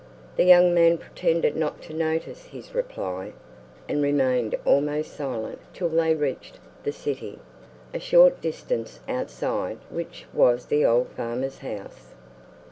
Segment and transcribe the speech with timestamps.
[0.35, 3.33] The young man pretended not to notice his reply,
[3.87, 7.37] and remained almost silent till they reached the city,
[7.93, 12.15] a short distance outside which was the old farmer's house.